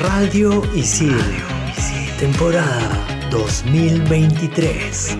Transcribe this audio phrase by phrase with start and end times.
[0.00, 1.18] Radio Isil,
[2.20, 5.16] temporada 2023.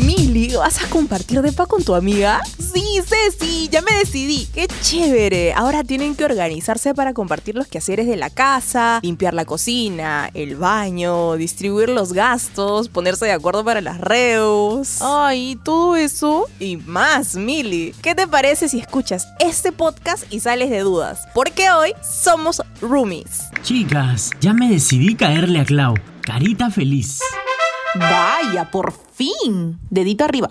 [0.00, 2.40] Mili, ¿vas a compartir depa con tu amiga?
[2.74, 4.46] Sí, Ceci, ya me decidí.
[4.52, 5.52] Qué chévere.
[5.52, 10.56] Ahora tienen que organizarse para compartir los quehaceres de la casa, limpiar la cocina, el
[10.56, 15.00] baño, distribuir los gastos, ponerse de acuerdo para las reus.
[15.02, 17.94] Ay, todo eso y más, Mili.
[18.02, 21.20] ¿Qué te parece si escuchas este podcast y sales de dudas?
[21.32, 23.44] Porque hoy somos roomies.
[23.62, 25.94] Chicas, ya me decidí caerle a Clau.
[26.22, 27.20] Carita feliz.
[27.94, 29.78] Vaya, por fin.
[29.90, 30.50] Dedito arriba.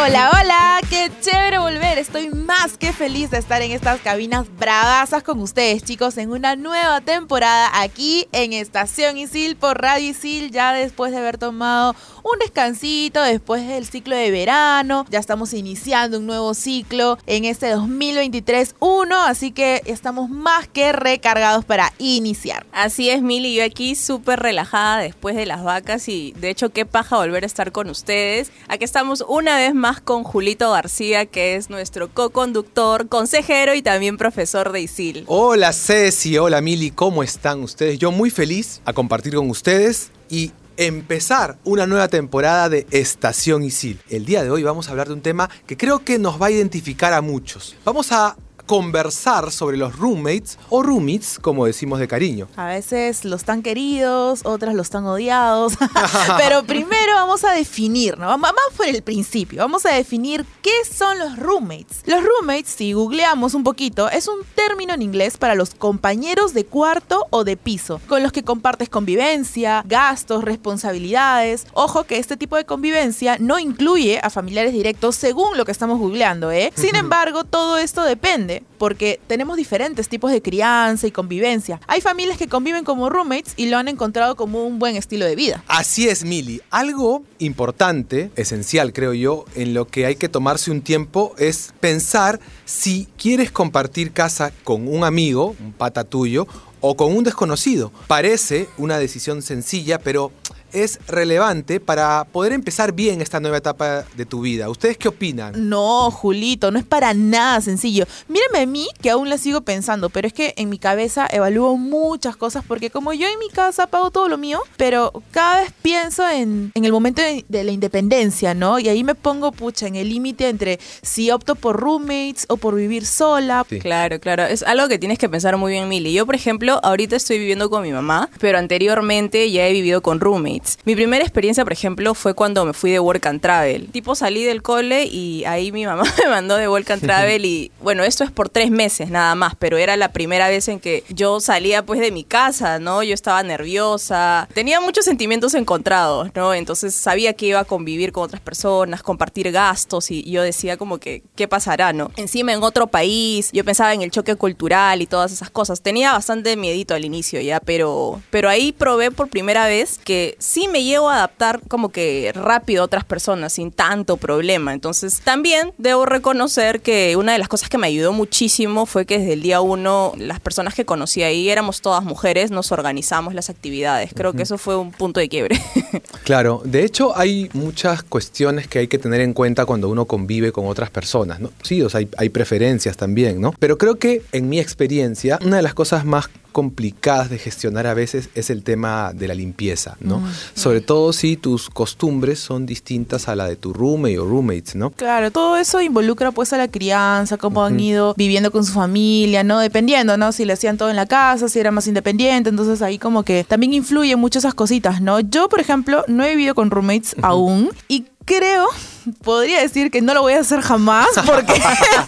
[0.00, 1.98] Hola, hola, qué chévere volver.
[1.98, 6.54] Estoy más que feliz de estar en estas cabinas bravasas con ustedes, chicos, en una
[6.54, 12.38] nueva temporada aquí en Estación Isil por Radio Isil, ya después de haber tomado un
[12.38, 15.04] descansito, después del ciclo de verano.
[15.10, 21.64] Ya estamos iniciando un nuevo ciclo en este 2023-1, así que estamos más que recargados
[21.64, 22.66] para iniciar.
[22.70, 26.86] Así es, Mili, yo aquí súper relajada después de las vacas y de hecho qué
[26.86, 28.52] paja volver a estar con ustedes.
[28.68, 34.18] Aquí estamos una vez más con Julito García, que es nuestro co-conductor, consejero y también
[34.18, 35.24] profesor de ISIL.
[35.26, 37.98] Hola Ceci, hola Mili, ¿cómo están ustedes?
[37.98, 44.00] Yo muy feliz a compartir con ustedes y empezar una nueva temporada de Estación Isil.
[44.10, 46.46] El día de hoy vamos a hablar de un tema que creo que nos va
[46.46, 47.74] a identificar a muchos.
[47.84, 48.36] Vamos a
[48.68, 52.48] conversar sobre los roommates o roommates, como decimos de cariño.
[52.54, 55.72] A veces los tan queridos, otras los tan odiados.
[56.36, 58.26] Pero primero vamos a definir, ¿no?
[58.26, 59.62] Vamos por el principio.
[59.62, 62.02] Vamos a definir qué son los roommates.
[62.04, 66.66] Los roommates, si googleamos un poquito, es un término en inglés para los compañeros de
[66.66, 71.66] cuarto o de piso, con los que compartes convivencia, gastos, responsabilidades.
[71.72, 75.98] Ojo que este tipo de convivencia no incluye a familiares directos según lo que estamos
[75.98, 76.70] googleando, ¿eh?
[76.76, 81.80] Sin embargo, todo esto depende porque tenemos diferentes tipos de crianza y convivencia.
[81.86, 85.36] Hay familias que conviven como roommates y lo han encontrado como un buen estilo de
[85.36, 85.64] vida.
[85.68, 86.60] Así es, Mili.
[86.70, 92.40] Algo importante, esencial creo yo, en lo que hay que tomarse un tiempo es pensar
[92.64, 96.46] si quieres compartir casa con un amigo, un pata tuyo,
[96.80, 97.92] o con un desconocido.
[98.06, 100.32] Parece una decisión sencilla, pero
[100.72, 104.68] es relevante para poder empezar bien esta nueva etapa de tu vida.
[104.68, 105.68] ¿Ustedes qué opinan?
[105.68, 108.06] No, Julito, no es para nada sencillo.
[108.28, 111.76] Mírame a mí que aún la sigo pensando, pero es que en mi cabeza evalúo
[111.76, 115.72] muchas cosas porque como yo en mi casa pago todo lo mío, pero cada vez
[115.82, 118.78] pienso en, en el momento de, de, la independencia, ¿no?
[118.78, 122.74] Y ahí me pongo, pucha, en el límite entre si opto por roommates o por
[122.74, 123.64] vivir sola.
[123.68, 123.78] Sí.
[123.78, 124.44] Claro, claro.
[124.44, 126.12] Es algo que tienes que pensar muy bien, Mili.
[126.12, 130.20] Yo, por ejemplo, ahorita estoy viviendo con mi mamá, pero anteriormente ya he vivido con
[130.20, 130.57] roommates.
[130.84, 133.88] Mi primera experiencia, por ejemplo, fue cuando me fui de Work and Travel.
[133.88, 137.70] Tipo, salí del cole y ahí mi mamá me mandó de Work and Travel y,
[137.80, 141.04] bueno, esto es por tres meses nada más, pero era la primera vez en que
[141.08, 143.02] yo salía pues de mi casa, ¿no?
[143.02, 146.54] Yo estaba nerviosa, tenía muchos sentimientos encontrados, ¿no?
[146.54, 150.98] Entonces sabía que iba a convivir con otras personas, compartir gastos y yo decía como
[150.98, 152.10] que, ¿qué pasará, no?
[152.16, 155.80] Encima en otro país, yo pensaba en el choque cultural y todas esas cosas.
[155.80, 160.66] Tenía bastante miedito al inicio ya, pero, pero ahí probé por primera vez que sí
[160.66, 164.72] me llevo a adaptar como que rápido a otras personas sin tanto problema.
[164.72, 169.18] Entonces también debo reconocer que una de las cosas que me ayudó muchísimo fue que
[169.18, 173.50] desde el día uno las personas que conocí ahí éramos todas mujeres, nos organizamos las
[173.50, 174.12] actividades.
[174.14, 174.36] Creo uh -huh.
[174.36, 175.60] que eso fue un punto de quiebre.
[176.24, 180.50] claro, de hecho hay muchas cuestiones que hay que tener en cuenta cuando uno convive
[180.50, 181.50] con otras personas, ¿no?
[181.62, 183.52] Sí, o sea, hay, hay preferencias también, ¿no?
[183.58, 187.94] Pero creo que en mi experiencia, una de las cosas más complicadas de gestionar a
[187.94, 190.18] veces es el tema de la limpieza, ¿no?
[190.18, 194.74] Mm, Sobre todo si tus costumbres son distintas a la de tu roommate o roommates,
[194.74, 194.90] ¿no?
[194.90, 197.66] Claro, todo eso involucra pues a la crianza, cómo uh -huh.
[197.68, 199.60] han ido viviendo con su familia, ¿no?
[199.60, 200.32] Dependiendo, ¿no?
[200.32, 203.44] Si le hacían todo en la casa, si era más independiente, entonces ahí como que
[203.44, 205.20] también influyen mucho esas cositas, ¿no?
[205.20, 207.26] Yo, por ejemplo, no he vivido con roommates uh -huh.
[207.28, 208.66] aún y creo
[209.12, 211.54] podría decir que no lo voy a hacer jamás porque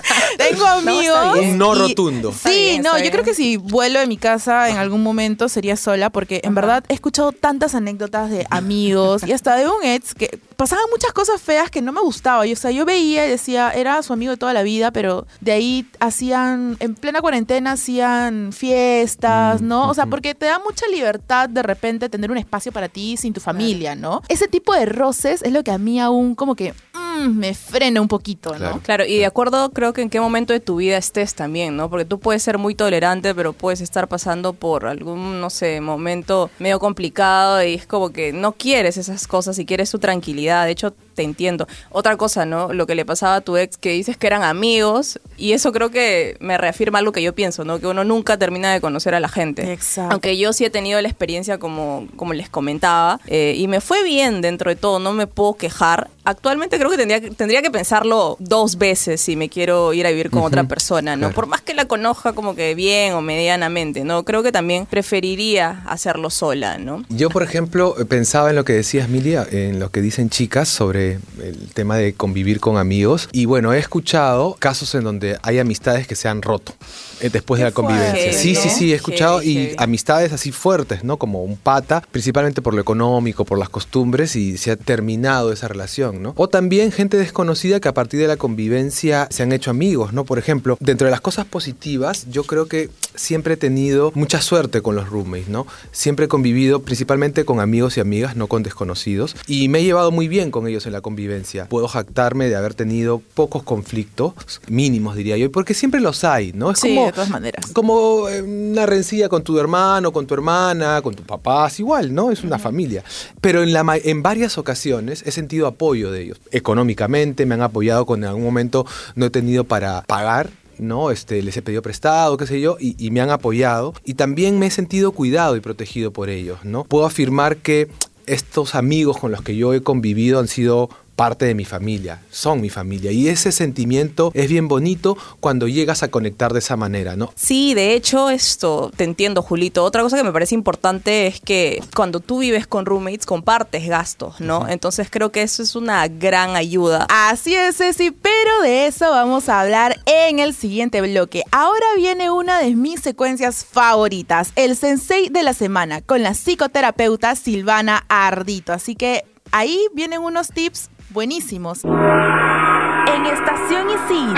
[0.39, 1.37] tengo amigos.
[1.55, 2.33] no y- rotundo.
[2.33, 3.13] Sí, bien, no, yo bien.
[3.13, 6.85] creo que si vuelo de mi casa en algún momento sería sola porque en verdad
[6.89, 11.41] he escuchado tantas anécdotas de amigos y hasta de un ex que pasaban muchas cosas
[11.41, 12.47] feas que no me gustaba.
[12.47, 15.27] Y, o sea, yo veía y decía, era su amigo de toda la vida, pero
[15.41, 19.89] de ahí hacían, en plena cuarentena hacían fiestas, ¿no?
[19.89, 23.33] O sea, porque te da mucha libertad de repente tener un espacio para ti sin
[23.33, 24.21] tu familia, ¿no?
[24.29, 27.10] Ese tipo de roces es lo que a mí aún como que Mm.
[27.29, 28.59] Mm, me frena un poquito, ¿no?
[28.59, 28.81] Claro.
[28.83, 31.89] Claro, y de acuerdo creo que en qué momento de tu vida estés también, ¿no?
[31.89, 36.51] Porque tú puedes ser muy tolerante, pero puedes estar pasando por algún, no sé, momento
[36.59, 40.65] medio complicado y es como que no quieres esas cosas y quieres tu tranquilidad.
[40.65, 41.67] De hecho, te entiendo.
[41.91, 42.73] Otra cosa, ¿no?
[42.73, 45.91] Lo que le pasaba a tu ex, que dices que eran amigos, y eso creo
[45.91, 47.79] que me reafirma algo que yo pienso, ¿no?
[47.79, 49.73] Que uno nunca termina de conocer a la gente.
[49.73, 50.13] Exacto.
[50.13, 54.03] Aunque yo sí he tenido la experiencia como, como les comentaba, eh, y me fue
[54.05, 56.11] bien dentro de todo, no me puedo quejar.
[56.25, 60.11] Actualmente creo que tendría, que- tendría que pensarlo dos veces si me quiero ir a
[60.11, 61.21] vivir con otra persona, ¿no?
[61.29, 61.35] claro.
[61.35, 64.25] Por más que la conozca como que bien o medianamente, ¿no?
[64.25, 67.05] Creo que también preferiría hacerlo sola, ¿no?
[67.09, 71.19] Yo, por ejemplo, pensaba en lo que decías, Milia, en lo que dicen chicas sobre
[71.43, 73.29] el tema de convivir con amigos.
[73.33, 76.73] Y bueno, he escuchado casos en donde hay amistades que se han roto
[77.21, 78.13] eh, después de la convivencia.
[78.13, 79.41] fuerte, Sí, sí, sí, he escuchado.
[79.41, 79.75] Heavy, y heavy.
[79.79, 81.17] amistades así fuertes, ¿no?
[81.17, 85.69] Como un pata, principalmente por lo económico, por las costumbres, y se ha terminado esa
[85.69, 86.33] relación, ¿no?
[86.37, 90.25] O también gente desconocida que a partir de la convivencia se han hecho amigos, ¿no?
[90.27, 94.83] Por ejemplo, dentro de las cosas positivas, yo creo que siempre he tenido mucha suerte
[94.83, 95.67] con los roommates, ¿no?
[95.93, 100.11] Siempre he convivido principalmente con amigos y amigas, no con desconocidos, y me he llevado
[100.11, 101.65] muy bien con ellos en la convivencia.
[101.71, 104.35] Puedo jactarme de haber tenido pocos conflictos,
[104.69, 106.71] mínimos diría yo, porque siempre los hay, ¿no?
[106.71, 107.67] Es Sí, como, de todas maneras.
[107.73, 112.31] como eh, una rencilla con tu hermano, con tu hermana, con tus papás, igual, ¿no?
[112.31, 113.03] Es una familia.
[113.41, 116.39] Pero en, la, en varias ocasiones he sentido apoyo de ellos.
[116.81, 120.49] Económicamente me han apoyado cuando en algún momento no he tenido para pagar.
[120.79, 121.11] ¿no?
[121.11, 123.93] Este, les he pedido prestado, qué sé yo, y, me han apoyado.
[124.03, 126.85] Y también me he sentido cuidado y protegido por ellos, ¿no?
[126.85, 127.91] Puedo afirmar que
[128.25, 130.89] estos amigos con los que yo he convivido han sido
[131.21, 133.13] parte de mi familia, son mi familia.
[133.13, 137.31] Y ese sentimiento es bien bonito cuando llegas a conectar de esa manera, ¿no?
[137.37, 139.85] Sí, de hecho, esto te entiendo, Julito.
[139.85, 144.41] Otra cosa que me parece importante es que cuando tú vives con roommates compartes gastos,
[144.41, 144.67] ¿no?
[144.67, 147.07] Entonces creo que eso es una gran ayuda.
[147.11, 151.43] Así es, Ceci, pero de eso vamos a hablar en el siguiente bloque.
[151.53, 157.37] Ahora viene una de mis secuencias favoritas, el Sensei de la semana, con la psicoterapeuta
[157.37, 158.73] Silvana Ardito.
[158.73, 161.85] Así que ahí vienen unos tips buenísimos.
[161.85, 164.35] En Estación Isil,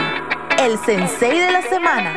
[0.59, 2.15] el Sensei de la semana.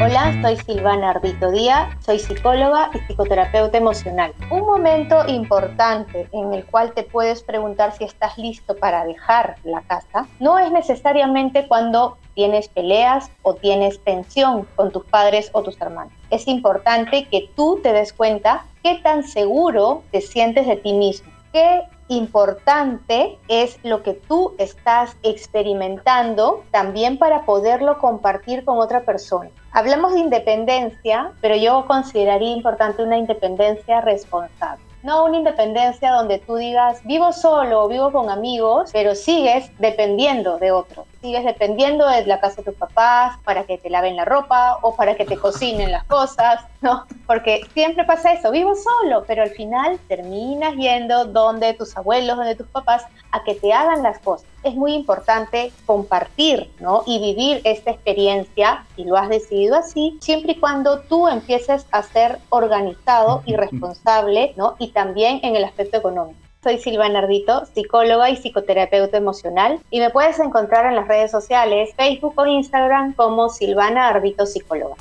[0.00, 4.32] Hola, soy Silvana Ardito Díaz, soy psicóloga y psicoterapeuta emocional.
[4.50, 9.82] Un momento importante en el cual te puedes preguntar si estás listo para dejar la
[9.82, 15.78] casa no es necesariamente cuando tienes peleas o tienes tensión con tus padres o tus
[15.80, 16.12] hermanos.
[16.30, 21.32] Es importante que tú te des cuenta qué tan seguro te sientes de ti mismo,
[21.52, 29.50] qué importante es lo que tú estás experimentando también para poderlo compartir con otra persona.
[29.72, 34.82] Hablamos de independencia, pero yo consideraría importante una independencia responsable.
[35.02, 40.58] No una independencia donde tú digas, vivo solo o vivo con amigos, pero sigues dependiendo
[40.58, 41.06] de otros.
[41.20, 44.94] Sigues dependiendo de la casa de tus papás para que te laven la ropa o
[44.94, 47.06] para que te cocinen las cosas, ¿no?
[47.26, 52.54] Porque siempre pasa eso, vivo solo, pero al final terminas yendo donde tus abuelos, donde
[52.54, 54.46] tus papás, a que te hagan las cosas.
[54.62, 57.02] Es muy importante compartir, ¿no?
[57.06, 62.02] Y vivir esta experiencia, si lo has decidido así, siempre y cuando tú empieces a
[62.02, 64.76] ser organizado y responsable, ¿no?
[64.78, 66.47] Y también en el aspecto económico.
[66.68, 71.94] Soy Silvana Ardito, psicóloga y psicoterapeuta emocional y me puedes encontrar en las redes sociales,
[71.96, 74.94] Facebook o Instagram como Silvana Ardito Psicóloga.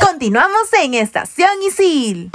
[0.00, 2.30] Continuamos en Estación Isil.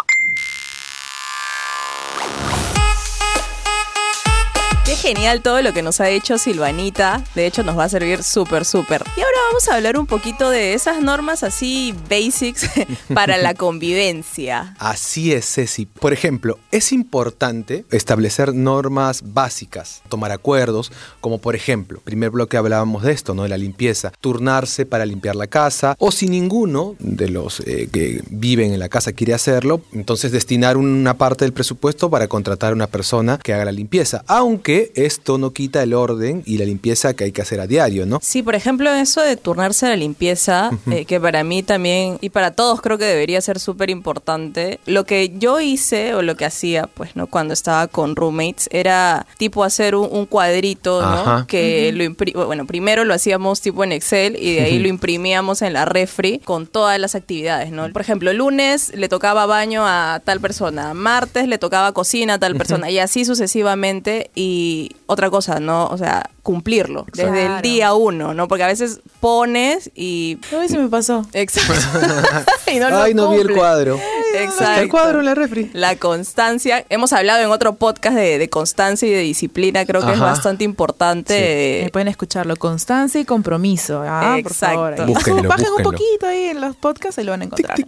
[4.93, 7.23] Qué genial todo lo que nos ha hecho Silvanita.
[7.33, 9.03] De hecho, nos va a servir súper, súper.
[9.17, 12.69] Y ahora vamos a hablar un poquito de esas normas así basics
[13.13, 14.75] para la convivencia.
[14.77, 15.87] Así es, Ceci.
[15.87, 23.01] Por ejemplo, es importante establecer normas básicas, tomar acuerdos, como por ejemplo, primer bloque hablábamos
[23.01, 23.41] de esto, ¿no?
[23.43, 28.21] De la limpieza, turnarse para limpiar la casa, o si ninguno de los eh, que
[28.29, 32.75] viven en la casa quiere hacerlo, entonces destinar una parte del presupuesto para contratar a
[32.75, 34.23] una persona que haga la limpieza.
[34.27, 38.05] Aunque esto no quita el orden y la limpieza que hay que hacer a diario,
[38.05, 38.19] ¿no?
[38.21, 42.29] Sí, por ejemplo, eso de turnarse a la limpieza, eh, que para mí también, y
[42.29, 44.79] para todos creo que debería ser súper importante.
[44.85, 47.27] Lo que yo hice o lo que hacía, pues, ¿no?
[47.27, 51.07] Cuando estaba con roommates, era tipo hacer un, un cuadrito, ¿no?
[51.07, 51.45] Ajá.
[51.47, 55.61] Que lo impri- bueno, primero lo hacíamos tipo en Excel y de ahí lo imprimíamos
[55.61, 57.91] en la refri con todas las actividades, ¿no?
[57.91, 62.55] Por ejemplo, lunes le tocaba baño a tal persona, martes le tocaba cocina a tal
[62.55, 64.72] persona y así sucesivamente y
[65.05, 65.87] otra cosa, ¿no?
[65.87, 68.47] O sea, cumplirlo desde el día uno, ¿no?
[68.47, 70.39] Porque a veces pones y...
[70.51, 71.25] Uy, se me pasó.
[71.33, 71.73] Exacto.
[72.71, 73.97] y no lo Ay, no vi el cuadro.
[74.35, 74.63] Exacto.
[74.63, 75.69] Está el cuadro en la refri.
[75.73, 76.85] La constancia.
[76.89, 79.85] Hemos hablado en otro podcast de, de constancia y de disciplina.
[79.85, 81.83] Creo que es bastante importante.
[81.85, 84.03] Eh, pueden escucharlo, constancia y compromiso.
[84.05, 84.75] Ah, por Exacto.
[84.75, 84.93] favor.
[84.99, 85.05] Ahí.
[85.13, 85.77] Búsquenlo, Bajen búsquenlo.
[85.77, 87.77] un poquito ahí en los podcasts y lo van a encontrar.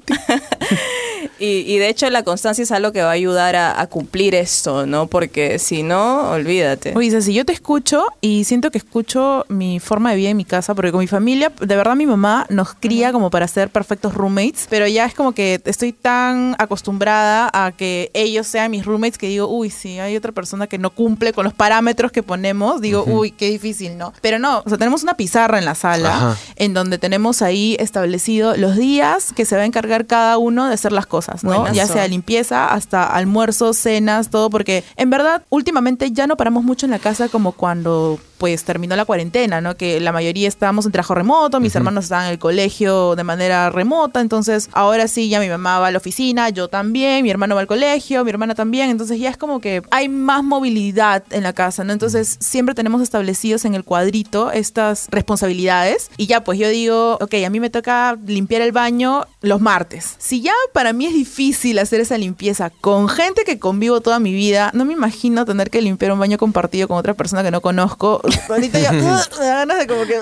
[1.40, 4.36] Y, y de hecho la constancia es algo que va a ayudar a, a cumplir
[4.36, 5.08] esto, ¿no?
[5.08, 6.75] Porque si no, olvídate.
[6.96, 10.46] Oye, si yo te escucho y siento que escucho mi forma de vida en mi
[10.46, 14.14] casa, porque con mi familia, de verdad mi mamá nos cría como para ser perfectos
[14.14, 19.18] roommates, pero ya es como que estoy tan acostumbrada a que ellos sean mis roommates
[19.18, 22.82] que digo, uy, si hay otra persona que no cumple con los parámetros que ponemos,
[22.82, 24.14] digo, uy, qué difícil, ¿no?
[24.22, 26.38] Pero no, o sea, tenemos una pizarra en la sala Ajá.
[26.56, 30.74] en donde tenemos ahí establecido los días que se va a encargar cada uno de
[30.74, 31.52] hacer las cosas, ¿no?
[31.52, 31.76] Buenazo.
[31.76, 36.86] Ya sea limpieza hasta almuerzos, cenas, todo, porque en verdad últimamente ya no paramos mucho
[36.86, 39.78] en la casa como cuando pues terminó la cuarentena, ¿no?
[39.78, 43.70] Que la mayoría estábamos en trabajo remoto, mis hermanos estaban en el colegio de manera
[43.70, 47.56] remota, entonces ahora sí ya mi mamá va a la oficina, yo también, mi hermano
[47.56, 51.44] va al colegio, mi hermana también, entonces ya es como que hay más movilidad en
[51.44, 51.94] la casa, ¿no?
[51.94, 57.36] Entonces siempre tenemos establecidos en el cuadrito estas responsabilidades y ya pues yo digo, ok,
[57.46, 60.16] a mí me toca limpiar el baño los martes.
[60.18, 64.34] Si ya para mí es difícil hacer esa limpieza con gente que convivo toda mi
[64.34, 67.62] vida, no me imagino tener que limpiar un baño compartido con otra persona que no
[67.62, 68.22] conozco.
[68.50, 70.18] Ahorita ya me da ganas de como que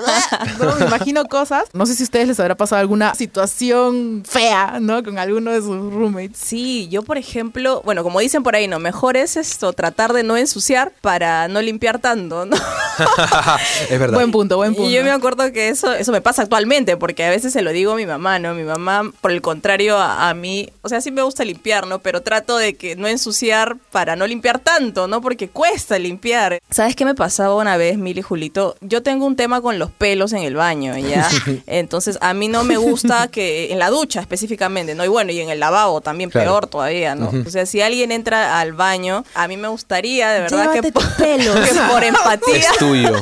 [0.58, 1.64] no me imagino cosas.
[1.72, 5.02] No sé si a ustedes les habrá pasado alguna situación fea, ¿no?
[5.02, 6.38] Con alguno de sus roommates.
[6.38, 10.22] Sí, yo por ejemplo, bueno, como dicen por ahí, no, mejor es esto, tratar de
[10.22, 12.56] no ensuciar para no limpiar tanto, ¿no?
[13.90, 14.14] es verdad.
[14.14, 14.90] Buen punto, buen punto.
[14.90, 17.70] Y yo me acuerdo que eso, eso me pasa actualmente, porque a veces se lo
[17.72, 18.54] digo a mi mamá, ¿no?
[18.54, 21.98] Mi mamá, por el contrario, a, a mí, o sea, sí me gusta limpiar, ¿no?
[22.00, 25.20] Pero trato de que no ensuciar para no limpiar tanto, ¿no?
[25.20, 26.60] Porque cuesta limpiar.
[26.70, 28.76] ¿Sabes qué me pasaba una vez, Mili Julito?
[28.80, 31.28] Yo tengo un tema con los pelos en el baño, ¿ya?
[31.66, 35.04] Entonces, a mí no me gusta que, en la ducha específicamente, ¿no?
[35.04, 36.50] Y bueno, y en el lavabo también Claro.
[36.50, 37.30] peor todavía, ¿no?
[37.46, 41.08] O sea, si alguien entra al baño, a mí me gustaría, de verdad, que por,
[41.16, 41.54] pelos.
[41.68, 43.14] que por empatía Es tuyo.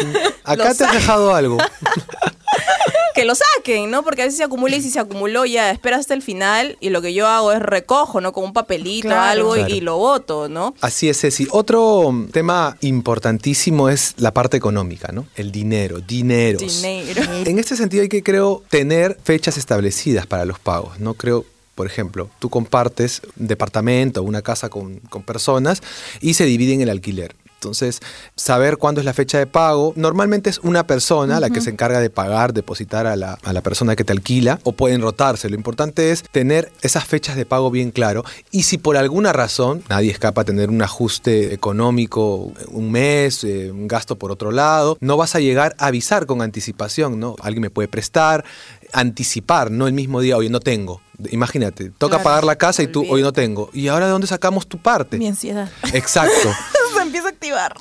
[0.44, 1.58] Acá te has dejado algo.
[3.20, 4.02] Que lo saquen, ¿no?
[4.02, 6.88] Porque a veces se acumula y si se acumuló ya espera hasta el final y
[6.90, 8.32] lo que yo hago es recojo, ¿no?
[8.32, 9.30] Con un papelito o Claro.
[9.30, 9.74] algo y- Claro.
[9.74, 10.74] y lo boto, ¿no?
[10.80, 11.46] Así es, Ceci.
[11.50, 15.26] Otro mm, tema importantísimo es la parte económica, ¿no?
[15.36, 16.62] El dinero, dineros.
[16.82, 17.22] Dinero.
[17.44, 20.98] En este sentido hay que, creo, tener fechas establecidas para los pagos.
[21.00, 25.82] No creo, por ejemplo, tú compartes un departamento o una casa con, con personas
[26.20, 27.34] y se dividen el alquiler.
[27.60, 28.00] Entonces,
[28.36, 29.92] saber cuándo es la fecha de pago.
[29.94, 33.60] Normalmente es una persona la que se encarga de pagar, depositar a la, a la
[33.60, 35.50] persona que te alquila, o pueden rotarse.
[35.50, 38.24] Lo importante es tener esas fechas de pago bien claro.
[38.50, 43.70] Y si por alguna razón nadie escapa a tener un ajuste económico, un mes, eh,
[43.70, 47.36] un gasto por otro lado, no vas a llegar a avisar con anticipación, ¿no?
[47.42, 48.42] Alguien me puede prestar,
[48.94, 51.02] anticipar, no el mismo día, oye, no tengo.
[51.30, 52.24] Imagínate, toca Claro.
[52.24, 53.68] pagar la casa y tú, hoy no tengo.
[53.74, 55.18] ¿Y ahora de dónde sacamos tu parte?
[55.18, 55.68] Mi ansiedad.
[55.92, 56.48] Exacto.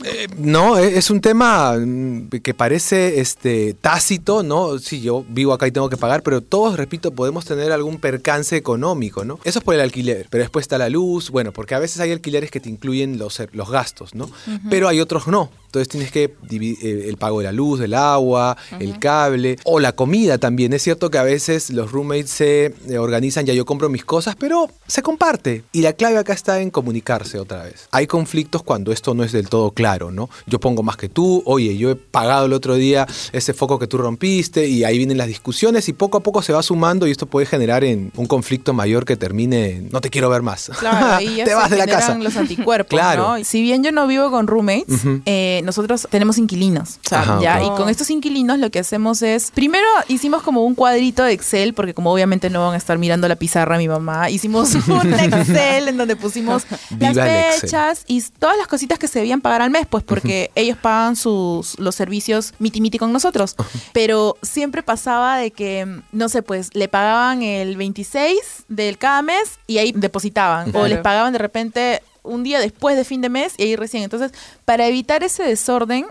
[0.03, 4.79] Eh, no, e- es un tema mm, que parece este tácito, ¿no?
[4.79, 8.55] Sí, yo vivo acá y tengo que pagar, pero todos, repito, podemos tener algún percance
[8.55, 9.39] económico, ¿no?
[9.43, 12.11] Eso es por el alquiler, pero después está la luz, bueno, porque a veces hay
[12.11, 14.29] alquileres que te incluyen los, ser- los gastos, ¿no?
[14.69, 15.49] Pero hay otros no.
[15.67, 19.91] Entonces tienes que dividir el pago de la luz, del agua, el cable o la
[19.91, 20.73] comida también.
[20.73, 24.35] Es cierto que a veces los roommates se eh, organizan, ya yo compro mis cosas,
[24.35, 25.63] pero se comparte.
[25.71, 27.87] Y la clave acá está en comunicarse otra vez.
[27.91, 30.29] Hay conflictos cuando esto no es del todo claro, ¿no?
[30.47, 33.87] Yo pongo más que tú, oye, yo he pagado el otro día ese foco que
[33.87, 37.11] tú rompiste y ahí vienen las discusiones y poco a poco se va sumando y
[37.11, 40.71] esto puede generar en un conflicto mayor que termine en, no te quiero ver más.
[40.79, 42.17] Claro, ahí ya te se vas de la casa.
[42.17, 43.37] los anticuerpos, Claro.
[43.37, 43.43] ¿no?
[43.43, 47.63] Si bien yo no vivo con roommates, eh, nosotros tenemos inquilinos, o sea, Ajá, ya,
[47.63, 51.73] y con estos inquilinos lo que hacemos es, primero hicimos como un cuadrito de Excel,
[51.73, 55.87] porque como obviamente no van a estar mirando la pizarra mi mamá, hicimos un Excel
[55.89, 56.63] en donde pusimos
[56.99, 57.15] las
[57.61, 61.15] fechas y todas las cositas que se debían pagar al mes, pues porque ellos pagan
[61.15, 63.55] sus los servicios miti miti con nosotros.
[63.93, 69.57] Pero siempre pasaba de que, no sé, pues le pagaban el 26 del cada mes
[69.65, 70.75] y ahí depositaban.
[70.75, 74.03] O les pagaban de repente un día después de fin de mes y ahí recién.
[74.03, 74.33] Entonces,
[74.65, 76.05] para evitar ese desorden,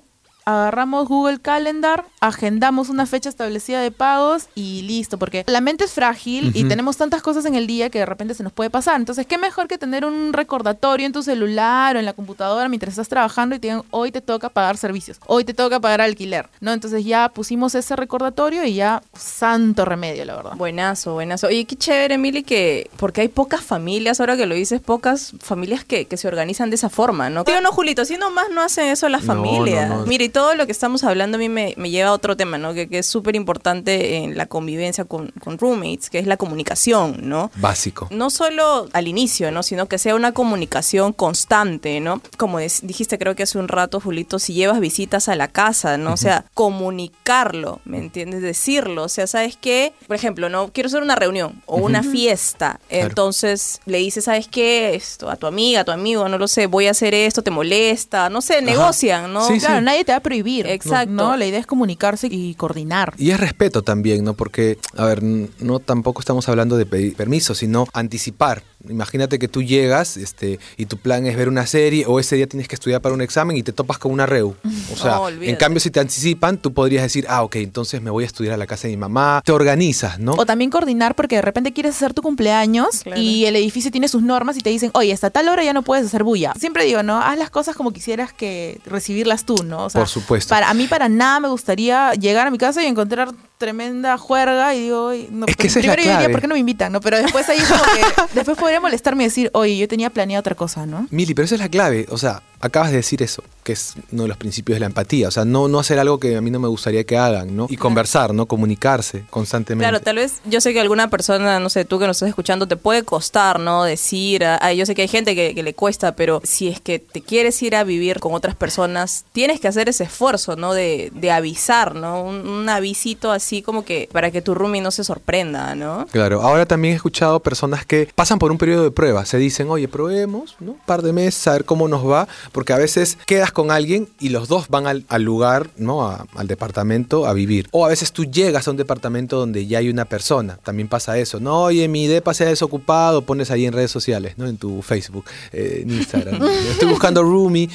[0.48, 5.92] agarramos Google Calendar, agendamos una fecha establecida de pagos y listo, porque la mente es
[5.92, 8.96] frágil y tenemos tantas cosas en el día que de repente se nos puede pasar.
[8.96, 12.92] Entonces, ¿qué mejor que tener un recordatorio en tu celular o en la computadora mientras
[12.92, 16.48] estás trabajando y te digan, hoy te toca pagar servicios, hoy te toca pagar alquiler,
[16.60, 16.72] ¿no?
[16.72, 20.52] Entonces ya pusimos ese recordatorio y ya, santo remedio, la verdad.
[20.56, 21.48] Buenazo, buenazo.
[21.48, 25.84] Oye, qué chévere, Emily, que porque hay pocas familias, ahora que lo dices, pocas familias
[25.84, 27.44] que, que se organizan de esa forma, ¿no?
[27.44, 29.88] Tío, no, Julito, si nomás no hacen eso las No, familias.
[29.90, 30.06] no, no.
[30.06, 32.58] Mira, y todo lo que estamos hablando a mí me, me lleva a otro tema,
[32.58, 32.72] ¿no?
[32.72, 37.28] Que, que es súper importante en la convivencia con, con roommates, que es la comunicación,
[37.28, 37.50] ¿no?
[37.56, 38.06] Básico.
[38.12, 39.64] no solo al inicio, ¿no?
[39.64, 42.22] Sino que sea una comunicación constante, ¿no?
[42.36, 46.12] Como dijiste creo que hace un rato, Julito, si llevas visitas a la casa, ¿no?
[46.12, 48.42] O sea, comunicarlo, ¿me entiendes?
[48.42, 49.92] Decirlo, o sea, ¿sabes qué?
[50.06, 50.68] Por ejemplo, ¿no?
[50.72, 53.08] Quiero hacer una reunión o una fiesta, Claro.
[53.08, 54.94] entonces le dices, ¿sabes qué?
[54.94, 57.50] Esto, a tu amiga, a tu amigo, no lo sé, voy a hacer esto, te
[57.50, 59.46] molesta, no sé, negocian, ¿no?
[59.46, 60.66] Sí, Claro, nadie te va prohibir.
[60.66, 61.10] Exacto.
[61.12, 63.14] No, la idea es comunicarse y coordinar.
[63.18, 64.34] Y es respeto también, ¿no?
[64.34, 68.62] Porque, a ver, n- no tampoco estamos hablando de pedir permiso, sino anticipar.
[68.88, 72.46] Imagínate que tú llegas este, y tu plan es ver una serie o ese día
[72.46, 74.54] tienes que estudiar para un examen y te topas con una reu.
[74.92, 75.50] O sea, olvídate.
[75.50, 78.54] en cambio si te anticipan, tú podrías decir, ah, ok, entonces me voy a estudiar
[78.54, 79.42] a la casa de mi mamá.
[79.44, 80.32] Te organizas, ¿no?
[80.34, 83.20] O también coordinar porque de repente quieres hacer tu cumpleaños Claro.
[83.20, 85.82] y el edificio tiene sus normas y te dicen, oye, hasta tal hora ya no
[85.82, 86.52] puedes hacer bulla.
[86.58, 87.20] Siempre digo, ¿no?
[87.20, 89.86] Haz las cosas como quisieras que recibirlas tú, ¿no?
[89.86, 90.50] O sea, Por supuesto.
[90.50, 94.72] Para, a mí para nada me gustaría llegar a mi casa y encontrar tremenda juerga
[94.74, 96.32] y digo, oye, no, Es que esa es la primero yo diría, clave.
[96.32, 96.92] ¿por qué no me invitan?
[96.92, 100.10] No, pero después ahí es como que, después podría molestarme y decir, oye, yo tenía
[100.10, 101.06] planeado otra cosa, ¿no?
[101.10, 102.04] Mili, pero esa es la clave.
[102.10, 105.28] O sea, acabas de decir eso, que es uno de los principios de la empatía.
[105.28, 107.66] O sea, no, no hacer algo que a mí no me gustaría que hagan, ¿no?
[107.68, 108.46] Y conversar, ¿no?
[108.46, 109.88] Comunicarse constantemente.
[109.88, 112.66] Claro, tal vez yo sé que alguna persona, no sé, tú que nos estás escuchando,
[112.66, 113.84] te puede costar, ¿no?
[113.84, 116.98] Decir, ah, yo sé que hay gente que, que le cuesta, pero si es que
[116.98, 120.72] te quieres ir a vivir con otras personas, tienes que hacer ese esfuerzo, ¿no?
[120.74, 122.22] De, de avisar, ¿no?
[122.22, 126.06] Un, un avisito así como que para que tu roomie no se sorprenda, ¿no?
[126.10, 129.70] Claro, ahora también he escuchado personas que pasan por un periodo de prueba, se dicen,
[129.70, 130.72] oye, probemos, ¿no?
[130.72, 134.08] Un par de meses, a ver cómo nos va, porque a veces quedas con alguien
[134.20, 136.06] y los dos van al, al lugar, ¿no?
[136.06, 137.68] A- al departamento a vivir.
[137.72, 141.18] O a veces tú llegas a un departamento donde ya hay una persona, también pasa
[141.18, 144.46] eso, no, oye, mi depa se ha desocupado, pones ahí en redes sociales, ¿no?
[144.46, 146.42] En tu Facebook, eh, en Instagram.
[146.70, 147.68] Estoy buscando roomie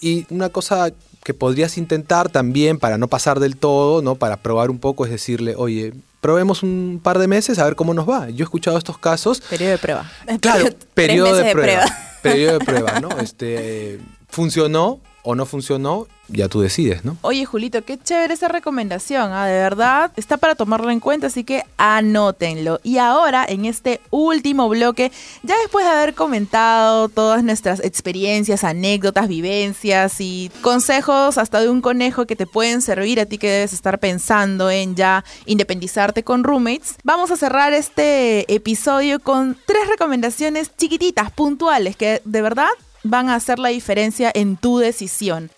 [0.00, 0.90] y una cosa
[1.22, 4.14] que podrías intentar también para no pasar del todo, ¿no?
[4.14, 7.92] Para probar un poco es decirle, oye, probemos un par de meses a ver cómo
[7.92, 8.30] nos va.
[8.30, 9.40] Yo he escuchado estos casos.
[9.42, 10.10] Periodo de prueba.
[10.40, 11.82] Claro, Tres periodo meses de de prueba.
[11.82, 11.98] prueba.
[12.22, 13.08] Periodo de prueba, ¿no?
[13.20, 13.56] Este,
[13.94, 13.98] eh,
[14.30, 17.16] funcionó o no funcionó, ya tú decides, ¿no?
[17.22, 19.46] Oye, Julito, qué chévere esa recomendación, ¿ah?
[19.46, 22.80] De verdad, está para tomarlo en cuenta, así que anótenlo.
[22.82, 25.12] Y ahora, en este último bloque,
[25.42, 31.80] ya después de haber comentado todas nuestras experiencias, anécdotas, vivencias y consejos hasta de un
[31.80, 36.44] conejo que te pueden servir a ti que debes estar pensando en ya independizarte con
[36.44, 42.68] roommates, vamos a cerrar este episodio con tres recomendaciones chiquititas, puntuales, que de verdad
[43.02, 45.50] van a hacer la diferencia en tu decisión.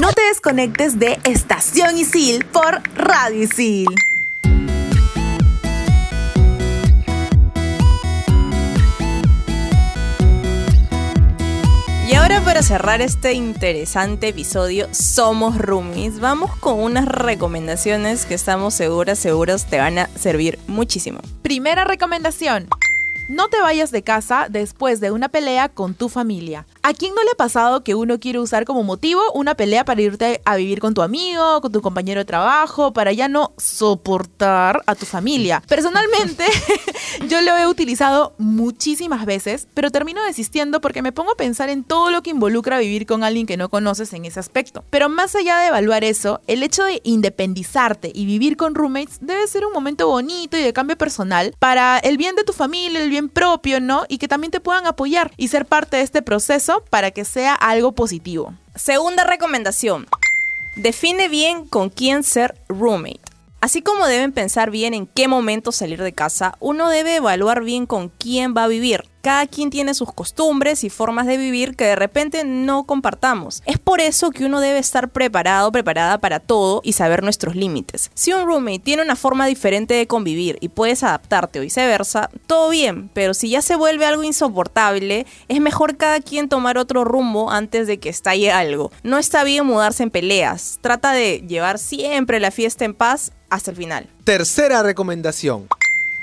[0.00, 3.86] No te desconectes de Estación Isil por Radio Isil.
[12.08, 18.74] Y ahora para cerrar este interesante episodio, Somos Roomies, vamos con unas recomendaciones que estamos
[18.74, 21.20] seguras, seguros te van a servir muchísimo.
[21.42, 22.68] Primera recomendación.
[23.30, 26.66] No te vayas de casa después de una pelea con tu familia.
[26.82, 30.02] ¿A quién no le ha pasado que uno quiere usar como motivo una pelea para
[30.02, 34.82] irte a vivir con tu amigo, con tu compañero de trabajo, para ya no soportar
[34.84, 35.62] a tu familia?
[35.68, 36.44] Personalmente,
[37.28, 41.84] yo lo he utilizado muchísimas veces, pero termino desistiendo porque me pongo a pensar en
[41.84, 44.82] todo lo que involucra vivir con alguien que no conoces en ese aspecto.
[44.90, 49.46] Pero más allá de evaluar eso, el hecho de independizarte y vivir con roommates debe
[49.46, 53.08] ser un momento bonito y de cambio personal para el bien de tu familia, el
[53.08, 54.04] bien propio, ¿no?
[54.08, 57.54] Y que también te puedan apoyar y ser parte de este proceso para que sea
[57.54, 58.54] algo positivo.
[58.74, 60.06] Segunda recomendación.
[60.76, 63.20] Define bien con quién ser roommate.
[63.60, 67.84] Así como deben pensar bien en qué momento salir de casa, uno debe evaluar bien
[67.84, 69.09] con quién va a vivir.
[69.22, 73.62] Cada quien tiene sus costumbres y formas de vivir que de repente no compartamos.
[73.66, 78.10] Es por eso que uno debe estar preparado, preparada para todo y saber nuestros límites.
[78.14, 82.70] Si un roommate tiene una forma diferente de convivir y puedes adaptarte o viceversa, todo
[82.70, 87.50] bien, pero si ya se vuelve algo insoportable, es mejor cada quien tomar otro rumbo
[87.50, 88.90] antes de que estalle algo.
[89.02, 90.78] No está bien mudarse en peleas.
[90.80, 94.08] Trata de llevar siempre la fiesta en paz hasta el final.
[94.24, 95.66] Tercera recomendación.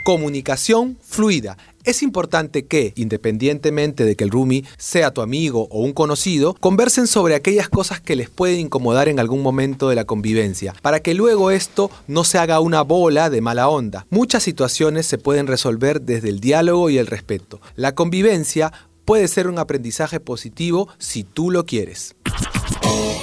[0.03, 1.57] Comunicación fluida.
[1.87, 7.07] Es importante que, independientemente de que el roomie sea tu amigo o un conocido, conversen
[7.07, 11.13] sobre aquellas cosas que les pueden incomodar en algún momento de la convivencia, para que
[11.13, 14.05] luego esto no se haga una bola de mala onda.
[14.09, 17.61] Muchas situaciones se pueden resolver desde el diálogo y el respeto.
[17.77, 18.73] La convivencia
[19.05, 22.17] puede ser un aprendizaje positivo si tú lo quieres.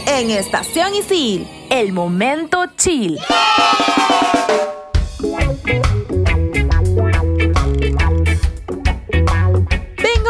[0.07, 3.19] En Estación Isil, el momento chill.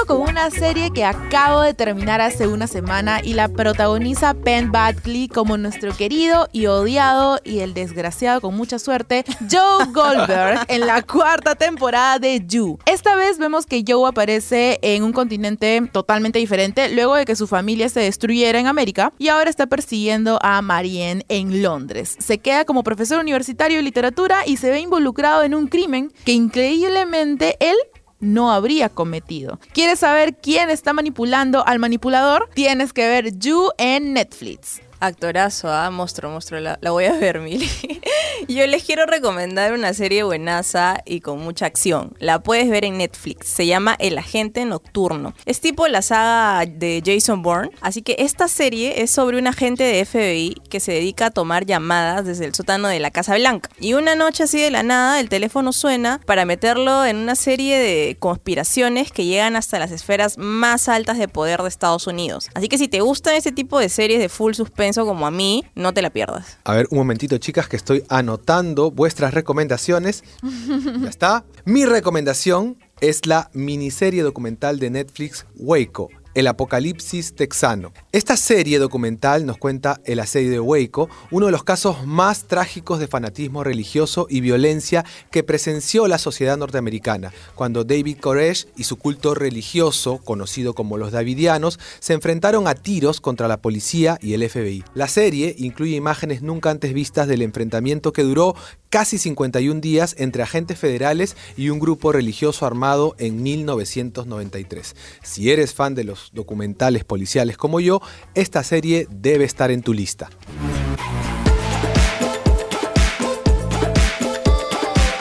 [0.07, 5.29] Con una serie que acabo de terminar hace una semana y la protagoniza Penn Badgley
[5.29, 11.01] como nuestro querido y odiado y el desgraciado con mucha suerte Joe Goldberg en la
[11.03, 12.79] cuarta temporada de You.
[12.85, 17.47] Esta vez vemos que Joe aparece en un continente totalmente diferente luego de que su
[17.47, 22.17] familia se destruyera en América y ahora está persiguiendo a Marianne en Londres.
[22.19, 26.33] Se queda como profesor universitario de literatura y se ve involucrado en un crimen que
[26.33, 27.77] increíblemente él
[28.25, 29.61] no habría cometido.
[29.73, 32.49] ¿Quieres saber quién está manipulando al manipulador?
[32.55, 34.81] Tienes que ver You en Netflix.
[35.07, 37.69] Actorazo, ah, monstruo, monstruo, la, la voy a ver, Mili.
[38.49, 42.15] Yo les quiero recomendar una serie buenaza y con mucha acción.
[42.19, 43.49] La puedes ver en Netflix.
[43.49, 45.35] Se llama El Agente Nocturno.
[45.47, 47.71] Es tipo la saga de Jason Bourne.
[47.81, 51.65] Así que esta serie es sobre un agente de FBI que se dedica a tomar
[51.65, 53.71] llamadas desde el sótano de la Casa Blanca.
[53.81, 57.79] Y una noche así de la nada, el teléfono suena para meterlo en una serie
[57.79, 62.49] de conspiraciones que llegan hasta las esferas más altas de poder de Estados Unidos.
[62.55, 64.53] Así que si te gustan ese tipo de series de full
[64.95, 66.59] suspenso como a mí, no te la pierdas.
[66.65, 70.23] A ver, un momentito, chicas, que estoy anotando vuestras recomendaciones.
[71.03, 71.45] ya está.
[71.65, 76.11] Mi recomendación es la miniserie documental de Netflix Waco.
[76.35, 77.93] El Apocalipsis Texano.
[78.11, 82.99] Esta serie documental nos cuenta el asedio de Waco, uno de los casos más trágicos
[82.99, 88.97] de fanatismo religioso y violencia que presenció la sociedad norteamericana, cuando David Koresh y su
[88.97, 94.49] culto religioso, conocido como los Davidianos, se enfrentaron a tiros contra la policía y el
[94.49, 94.83] FBI.
[94.95, 98.57] La serie incluye imágenes nunca antes vistas del enfrentamiento que duró
[98.91, 104.95] casi 51 días entre agentes federales y un grupo religioso armado en 1993.
[105.23, 108.01] Si eres fan de los documentales policiales como yo,
[108.35, 110.31] esta serie debe estar en tu lista.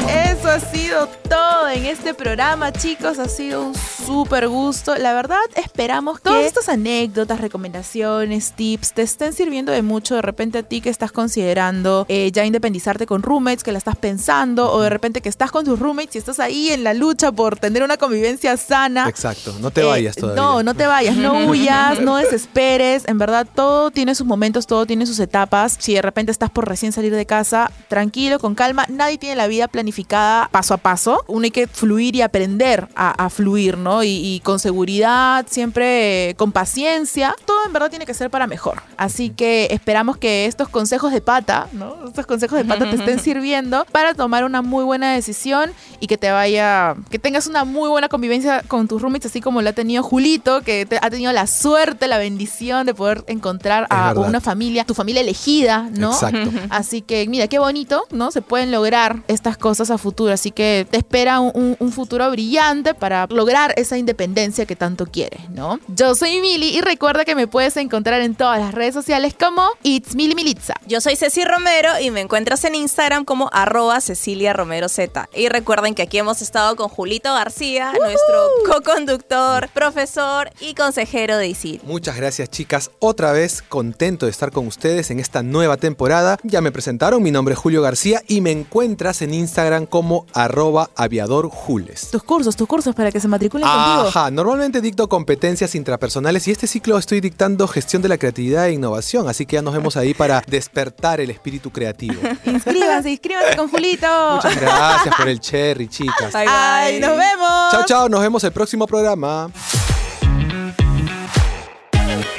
[0.09, 3.19] Eso ha sido todo en este programa, chicos.
[3.19, 4.95] Ha sido un súper gusto.
[4.95, 10.15] La verdad, esperamos que todas estas anécdotas, recomendaciones, tips te estén sirviendo de mucho.
[10.15, 13.95] De repente a ti que estás considerando eh, ya independizarte con roommates, que la estás
[13.95, 17.31] pensando, o de repente que estás con tus roommates y estás ahí en la lucha
[17.31, 19.07] por tener una convivencia sana.
[19.09, 20.41] Exacto, no te Eh, vayas todavía.
[20.41, 23.03] No, no te vayas, no huyas, no desesperes.
[23.07, 25.75] En verdad, todo tiene sus momentos, todo tiene sus etapas.
[25.79, 28.85] Si de repente estás por recién salir de casa, tranquilo, con calma.
[28.89, 31.23] Nadie tiene la vida planificada paso a paso.
[31.27, 33.92] Uno hay que fluir y aprender a, a fluir, ¿no?
[34.01, 37.35] Y, con seguridad, siempre eh, con paciencia.
[37.65, 38.81] En verdad tiene que ser para mejor.
[38.97, 41.95] Así que esperamos que estos consejos de pata, ¿no?
[42.07, 46.17] Estos consejos de pata te estén sirviendo para tomar una muy buena decisión y que
[46.17, 49.73] te vaya, que tengas una muy buena convivencia con tus roommates, así como la ha
[49.73, 54.41] tenido Julito, que te- ha tenido la suerte, la bendición de poder encontrar a una
[54.41, 56.11] familia, tu familia elegida, ¿no?
[56.13, 56.51] Exacto.
[56.69, 58.31] Así que mira, qué bonito, ¿no?
[58.31, 60.33] Se pueden lograr estas cosas a futuro.
[60.33, 65.05] Así que te espera un, un- un futuro brillante para lograr esa independencia que tanto
[65.05, 65.79] quieres, ¿no?
[65.87, 69.61] Yo soy Mili y recuerda que me puedes encontrar en todas las redes sociales como
[69.83, 70.73] It's Mili Militza.
[70.87, 75.29] Yo soy Ceci Romero y me encuentras en Instagram como arroba Cecilia Romero Z.
[75.35, 81.49] Y recuerden que aquí hemos estado con Julito García, nuestro co-conductor, profesor y consejero de
[81.49, 81.79] ISIL.
[81.83, 86.39] Muchas gracias chicas, otra vez contento de estar con ustedes en esta nueva temporada.
[86.41, 90.89] Ya me presentaron, mi nombre es Julio García y me encuentras en Instagram como arroba
[90.95, 92.09] aviadorjules.
[92.09, 94.07] Tus cursos, tus cursos para que se matriculen contigo.
[94.07, 98.73] Ajá, normalmente dicto competencias intrapersonales y este ciclo estoy dictando gestión de la creatividad e
[98.73, 102.15] innovación, así que ya nos vemos ahí para despertar el espíritu creativo.
[102.45, 104.07] Inscríbanse, inscríbanse con Julito.
[104.35, 106.33] Muchas gracias por el cherry, chicas.
[106.33, 107.07] Bye, Ay, bye.
[107.07, 107.71] nos vemos.
[107.71, 109.49] Chao, chao, nos vemos el próximo programa.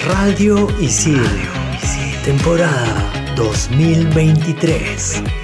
[0.06, 1.22] Radio Isil.
[2.24, 5.43] Temporada 2023.